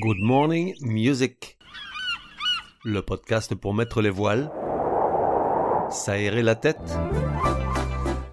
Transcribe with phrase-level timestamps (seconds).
[0.00, 1.58] Good Morning Music.
[2.84, 4.48] Le podcast pour mettre les voiles,
[5.90, 6.78] s'aérer la tête,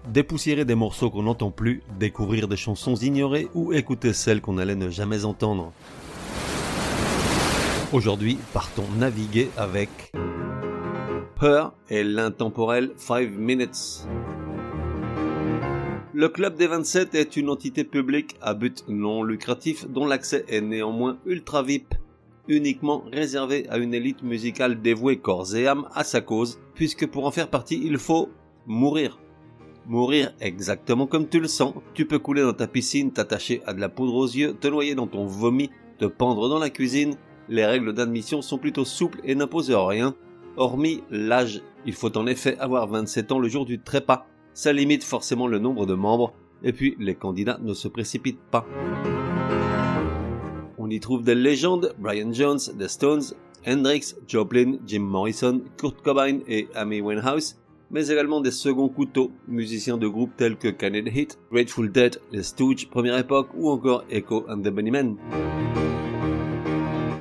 [0.06, 4.76] dépoussiérer des morceaux qu'on n'entend plus, découvrir des chansons ignorées ou écouter celles qu'on allait
[4.76, 5.72] ne jamais entendre.
[7.92, 10.12] Aujourd'hui, partons naviguer avec
[11.42, 14.06] Her et l'intemporel 5 Minutes.
[16.18, 20.62] Le Club des 27 est une entité publique à but non lucratif dont l'accès est
[20.62, 21.94] néanmoins ultra VIP,
[22.48, 27.26] uniquement réservé à une élite musicale dévouée corps et âme à sa cause, puisque pour
[27.26, 28.30] en faire partie il faut
[28.64, 29.18] mourir.
[29.84, 33.80] Mourir exactement comme tu le sens, tu peux couler dans ta piscine, t'attacher à de
[33.82, 37.16] la poudre aux yeux, te noyer dans ton vomi, te pendre dans la cuisine,
[37.50, 40.14] les règles d'admission sont plutôt souples et n'imposent rien,
[40.56, 41.60] hormis l'âge.
[41.84, 45.58] Il faut en effet avoir 27 ans le jour du trépas ça limite forcément le
[45.58, 48.66] nombre de membres, et puis les candidats ne se précipitent pas.
[50.78, 53.22] On y trouve des légendes, Brian Jones, The Stones,
[53.66, 57.58] Hendrix, Joplin, Jim Morrison, Kurt Cobain et Amy Winehouse,
[57.90, 62.42] mais également des seconds couteaux, musiciens de groupes tels que Canada Hit, Grateful Dead, Les
[62.42, 65.16] Stooges, Première Époque ou encore Echo and the Bunnymen.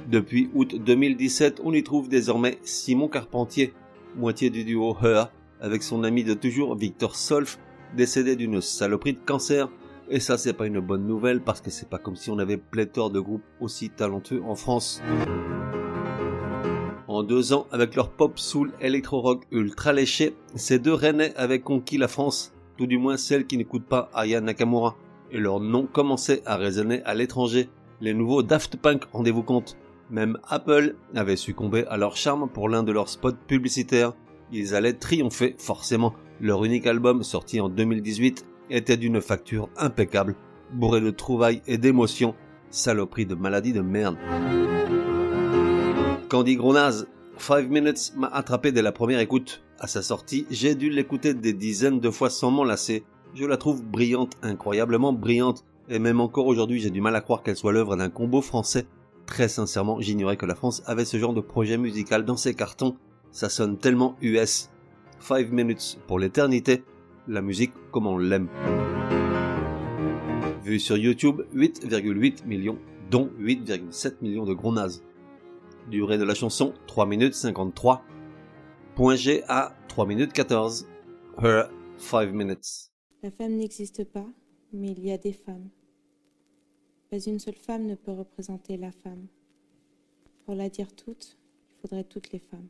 [0.10, 3.74] Depuis août 2017, on y trouve désormais Simon Carpentier,
[4.16, 5.30] moitié du duo Her,
[5.62, 7.60] avec son ami de toujours Victor Solf,
[7.96, 9.70] décédé d'une saloperie de cancer.
[10.10, 12.58] Et ça, c'est pas une bonne nouvelle parce que c'est pas comme si on avait
[12.58, 15.02] pléthore de groupes aussi talentueux en France.
[17.08, 21.98] En deux ans, avec leur pop soul électro-rock ultra léché, ces deux Rennais avaient conquis
[21.98, 24.96] la France, tout du moins celle qui n'écoute pas Aya Nakamura,
[25.32, 27.70] et leur nom commençait à résonner à l'étranger.
[28.02, 29.78] Les nouveaux Daft Punk, rendez-vous compte.
[30.12, 34.14] Même Apple avait succombé à leur charme pour l'un de leurs spots publicitaires
[34.52, 36.14] ils allaient triompher forcément.
[36.42, 40.36] Leur unique album, sorti en 2018, était d'une facture impeccable,
[40.74, 42.36] bourré de trouvailles et d'émotions,
[42.70, 44.18] saloperie de maladie de merde.
[46.30, 47.06] Candy Gronaz,
[47.38, 49.64] 5 Minutes m'a attrapé dès la première écoute.
[49.80, 53.04] À sa sortie, j'ai dû l'écouter des dizaines de fois sans m'en lasser.
[53.34, 57.44] Je la trouve brillante, incroyablement brillante, et même encore aujourd'hui j'ai du mal à croire
[57.44, 58.88] qu'elle soit l'œuvre d'un combo français.
[59.26, 62.96] Très sincèrement, j'ignorais que la France avait ce genre de projet musical dans ses cartons,
[63.36, 64.70] ça sonne tellement US.
[65.20, 66.86] 5 minutes pour l'éternité,
[67.28, 68.48] la musique comme on l'aime.
[70.64, 72.80] Vu sur YouTube, 8,8 millions,
[73.12, 75.04] dont 8,7 millions de gros nazes.
[75.92, 78.04] Durée de la chanson, 3 minutes 53.
[78.96, 80.88] Point G à 3 minutes 14.
[81.44, 82.90] Her, 5 minutes.
[83.22, 84.28] La femme n'existe pas,
[84.72, 85.70] mais il y a des femmes.
[87.10, 89.28] Pas une seule femme ne peut représenter la femme.
[90.46, 91.38] Pour la dire toute,
[91.70, 92.70] il faudrait toutes les femmes.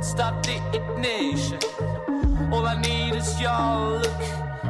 [0.00, 1.58] Stop the ignition.
[2.52, 4.49] All I need is your look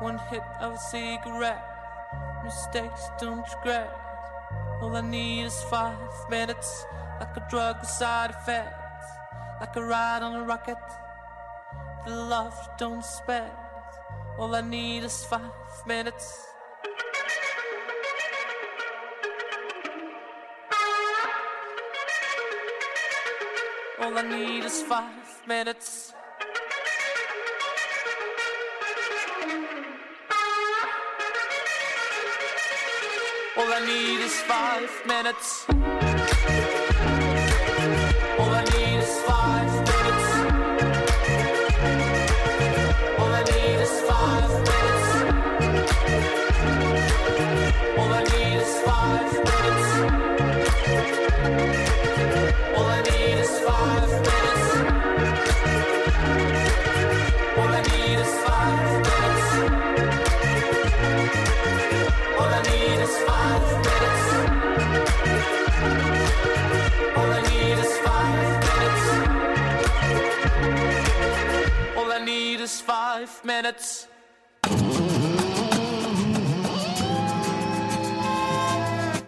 [0.00, 1.64] One hit of a cigarette.
[2.44, 3.90] Mistakes don't regret.
[4.80, 5.98] All I need is five
[6.30, 6.86] minutes,
[7.18, 9.06] like a drug with side effects,
[9.60, 10.78] like a ride on a rocket.
[12.06, 13.50] The love don't spend.
[14.38, 15.50] All I need is five
[15.84, 16.46] minutes.
[24.00, 26.14] All I need is five minutes.
[33.58, 35.66] All I need is five minutes.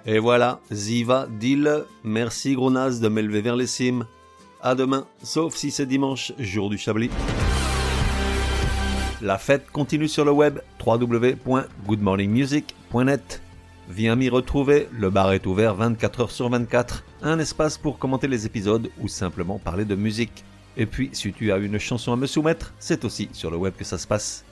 [0.07, 1.85] Et voilà, Ziva, deal.
[2.03, 4.07] Merci gros naze de m'élever vers les cimes.
[4.63, 7.11] À demain, sauf si c'est dimanche, jour du Chablis.
[9.23, 13.43] La fête continue sur le web www.goodmorningmusic.net.
[13.89, 18.29] Viens m'y retrouver, le bar est ouvert 24 heures sur 24, un espace pour commenter
[18.29, 20.45] les épisodes ou simplement parler de musique.
[20.77, 23.75] Et puis, si tu as une chanson à me soumettre, c'est aussi sur le web
[23.77, 24.45] que ça se passe.